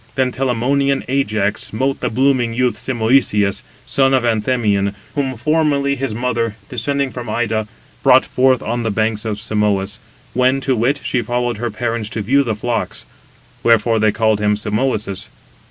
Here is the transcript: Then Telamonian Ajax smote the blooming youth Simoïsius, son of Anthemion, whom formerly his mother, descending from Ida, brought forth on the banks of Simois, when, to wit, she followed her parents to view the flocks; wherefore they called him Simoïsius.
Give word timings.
Then 0.15 0.31
Telamonian 0.31 1.03
Ajax 1.07 1.61
smote 1.61 1.99
the 1.99 2.09
blooming 2.09 2.55
youth 2.55 2.75
Simoïsius, 2.77 3.61
son 3.85 4.15
of 4.15 4.23
Anthemion, 4.23 4.95
whom 5.13 5.37
formerly 5.37 5.95
his 5.95 6.11
mother, 6.11 6.55
descending 6.69 7.11
from 7.11 7.29
Ida, 7.29 7.67
brought 8.01 8.25
forth 8.25 8.63
on 8.63 8.81
the 8.81 8.89
banks 8.89 9.25
of 9.25 9.39
Simois, 9.39 9.99
when, 10.33 10.59
to 10.61 10.75
wit, 10.75 11.01
she 11.03 11.21
followed 11.21 11.57
her 11.57 11.69
parents 11.69 12.09
to 12.09 12.23
view 12.23 12.41
the 12.41 12.55
flocks; 12.55 13.05
wherefore 13.61 13.99
they 13.99 14.11
called 14.11 14.39
him 14.41 14.55
Simoïsius. 14.55 15.27